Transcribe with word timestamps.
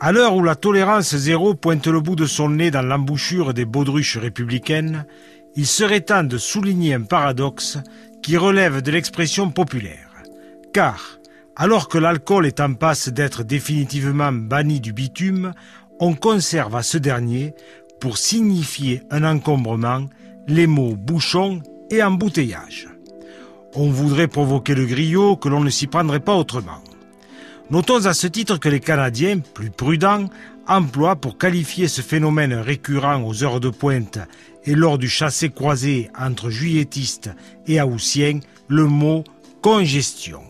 À 0.00 0.12
l'heure 0.12 0.36
où 0.36 0.44
la 0.44 0.54
tolérance 0.54 1.16
zéro 1.16 1.54
pointe 1.54 1.88
le 1.88 2.00
bout 2.00 2.14
de 2.14 2.26
son 2.26 2.50
nez 2.50 2.70
dans 2.70 2.82
l'embouchure 2.82 3.52
des 3.52 3.64
baudruches 3.64 4.16
républicaines, 4.16 5.04
il 5.56 5.66
serait 5.66 6.02
temps 6.02 6.22
de 6.22 6.38
souligner 6.38 6.94
un 6.94 7.02
paradoxe 7.02 7.78
qui 8.22 8.36
relève 8.36 8.80
de 8.80 8.92
l'expression 8.92 9.50
populaire. 9.50 10.08
Car, 10.72 11.18
alors 11.56 11.88
que 11.88 11.98
l'alcool 11.98 12.46
est 12.46 12.60
en 12.60 12.74
passe 12.74 13.08
d'être 13.08 13.42
définitivement 13.42 14.30
banni 14.30 14.78
du 14.78 14.92
bitume, 14.92 15.52
on 15.98 16.14
conserve 16.14 16.76
à 16.76 16.84
ce 16.84 16.96
dernier, 16.98 17.54
pour 18.00 18.18
signifier 18.18 19.02
un 19.10 19.24
encombrement, 19.24 20.06
les 20.46 20.68
mots 20.68 20.94
bouchon 20.94 21.60
et 21.90 22.04
embouteillage. 22.04 22.86
On 23.74 23.90
voudrait 23.90 24.28
provoquer 24.28 24.76
le 24.76 24.86
griot 24.86 25.34
que 25.36 25.48
l'on 25.48 25.60
ne 25.60 25.70
s'y 25.70 25.88
prendrait 25.88 26.20
pas 26.20 26.36
autrement. 26.36 26.84
Notons 27.70 28.06
à 28.06 28.14
ce 28.14 28.26
titre 28.26 28.56
que 28.56 28.70
les 28.70 28.80
Canadiens, 28.80 29.40
plus 29.40 29.68
prudents, 29.70 30.30
emploient 30.66 31.16
pour 31.16 31.36
qualifier 31.36 31.86
ce 31.86 32.00
phénomène 32.00 32.54
récurrent 32.54 33.22
aux 33.22 33.44
heures 33.44 33.60
de 33.60 33.68
pointe 33.68 34.18
et 34.64 34.74
lors 34.74 34.96
du 34.96 35.08
chassé-croisé 35.08 36.10
entre 36.18 36.48
juilletistes 36.48 37.30
et 37.66 37.82
haussiens 37.82 38.40
le 38.68 38.86
mot 38.86 39.22
congestion. 39.60 40.40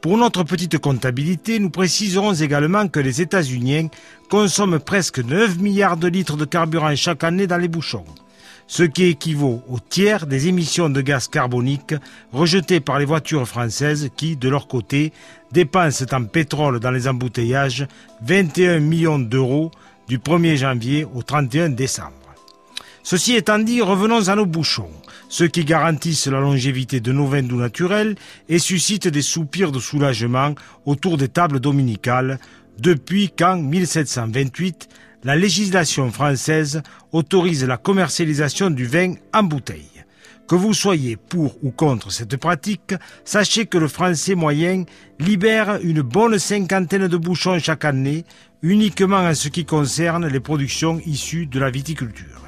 Pour 0.00 0.16
notre 0.16 0.42
petite 0.42 0.78
comptabilité, 0.78 1.58
nous 1.58 1.70
préciserons 1.70 2.32
également 2.32 2.88
que 2.88 3.00
les 3.00 3.20
États-Unis 3.20 3.90
consomment 4.30 4.80
presque 4.80 5.18
9 5.18 5.58
milliards 5.58 5.98
de 5.98 6.08
litres 6.08 6.38
de 6.38 6.46
carburant 6.46 6.96
chaque 6.96 7.24
année 7.24 7.46
dans 7.46 7.58
les 7.58 7.68
bouchons 7.68 8.06
ce 8.72 8.84
qui 8.84 9.04
équivaut 9.04 9.62
au 9.68 9.78
tiers 9.80 10.26
des 10.26 10.48
émissions 10.48 10.88
de 10.88 11.02
gaz 11.02 11.28
carbonique 11.28 11.94
rejetées 12.32 12.80
par 12.80 12.98
les 12.98 13.04
voitures 13.04 13.46
françaises 13.46 14.08
qui, 14.16 14.34
de 14.34 14.48
leur 14.48 14.66
côté, 14.66 15.12
dépensent 15.52 16.06
en 16.10 16.24
pétrole 16.24 16.80
dans 16.80 16.90
les 16.90 17.06
embouteillages 17.06 17.86
21 18.22 18.80
millions 18.80 19.18
d'euros 19.18 19.70
du 20.08 20.16
1er 20.16 20.56
janvier 20.56 21.04
au 21.04 21.22
31 21.22 21.68
décembre. 21.68 22.12
Ceci 23.02 23.34
étant 23.34 23.58
dit, 23.58 23.82
revenons 23.82 24.30
à 24.30 24.36
nos 24.36 24.46
bouchons, 24.46 24.88
ceux 25.28 25.48
qui 25.48 25.66
garantissent 25.66 26.28
la 26.28 26.40
longévité 26.40 27.00
de 27.00 27.12
nos 27.12 27.26
vins 27.26 27.42
doux 27.42 27.60
naturels 27.60 28.14
et 28.48 28.58
suscitent 28.58 29.08
des 29.08 29.20
soupirs 29.20 29.70
de 29.70 29.80
soulagement 29.80 30.54
autour 30.86 31.18
des 31.18 31.28
tables 31.28 31.60
dominicales, 31.60 32.38
depuis 32.78 33.28
qu'en 33.28 33.58
1728, 33.58 34.88
la 35.24 35.36
législation 35.36 36.10
française 36.10 36.82
autorise 37.12 37.64
la 37.64 37.76
commercialisation 37.76 38.70
du 38.70 38.86
vin 38.86 39.14
en 39.32 39.42
bouteille. 39.42 40.04
Que 40.48 40.56
vous 40.56 40.74
soyez 40.74 41.16
pour 41.16 41.56
ou 41.62 41.70
contre 41.70 42.10
cette 42.10 42.36
pratique, 42.36 42.94
sachez 43.24 43.66
que 43.66 43.78
le 43.78 43.88
français 43.88 44.34
moyen 44.34 44.84
libère 45.20 45.78
une 45.82 46.02
bonne 46.02 46.38
cinquantaine 46.38 47.08
de 47.08 47.16
bouchons 47.16 47.58
chaque 47.58 47.84
année, 47.84 48.24
uniquement 48.60 49.18
en 49.18 49.34
ce 49.34 49.48
qui 49.48 49.64
concerne 49.64 50.26
les 50.26 50.40
productions 50.40 51.00
issues 51.06 51.46
de 51.46 51.58
la 51.58 51.70
viticulture. 51.70 52.42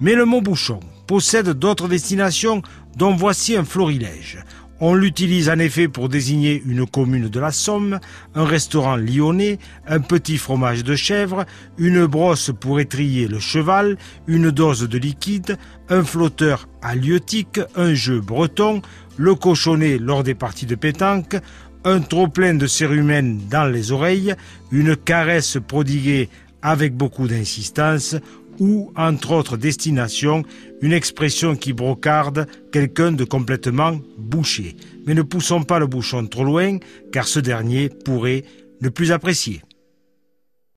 Mais 0.00 0.14
le 0.14 0.26
mot 0.26 0.42
bouchon 0.42 0.80
possède 1.06 1.50
d'autres 1.50 1.88
destinations 1.88 2.62
dont 2.96 3.16
voici 3.16 3.56
un 3.56 3.64
florilège. 3.64 4.38
On 4.78 4.94
l'utilise 4.94 5.48
en 5.48 5.58
effet 5.58 5.88
pour 5.88 6.10
désigner 6.10 6.62
une 6.66 6.86
commune 6.86 7.28
de 7.28 7.40
la 7.40 7.50
Somme, 7.50 7.98
un 8.34 8.44
restaurant 8.44 8.96
lyonnais, 8.96 9.58
un 9.86 10.00
petit 10.00 10.36
fromage 10.36 10.84
de 10.84 10.94
chèvre, 10.94 11.46
une 11.78 12.04
brosse 12.04 12.50
pour 12.60 12.78
étrier 12.78 13.26
le 13.26 13.38
cheval, 13.38 13.96
une 14.26 14.50
dose 14.50 14.86
de 14.86 14.98
liquide, 14.98 15.56
un 15.88 16.04
flotteur 16.04 16.68
halieutique, 16.82 17.58
un 17.74 17.94
jeu 17.94 18.20
breton, 18.20 18.82
le 19.16 19.34
cochonnet 19.34 19.96
lors 19.96 20.22
des 20.22 20.34
parties 20.34 20.66
de 20.66 20.74
pétanque, 20.74 21.36
un 21.84 22.00
trop-plein 22.00 22.52
de 22.52 22.66
cérumen 22.66 23.40
dans 23.48 23.64
les 23.64 23.92
oreilles, 23.92 24.34
une 24.70 24.94
caresse 24.94 25.56
prodiguée 25.66 26.28
avec 26.60 26.94
beaucoup 26.94 27.28
d'insistance, 27.28 28.16
ou, 28.58 28.92
entre 28.96 29.32
autres 29.32 29.56
destinations, 29.56 30.42
une 30.82 30.92
expression 30.92 31.56
qui 31.56 31.72
brocarde 31.72 32.46
quelqu'un 32.72 33.12
de 33.12 33.24
complètement 33.24 33.98
bouché. 34.18 34.76
Mais 35.06 35.14
ne 35.14 35.22
poussons 35.22 35.62
pas 35.62 35.78
le 35.78 35.86
bouchon 35.86 36.26
trop 36.26 36.44
loin, 36.44 36.78
car 37.12 37.26
ce 37.26 37.40
dernier 37.40 37.88
pourrait 37.88 38.44
ne 38.80 38.88
plus 38.88 39.12
apprécier. 39.12 39.62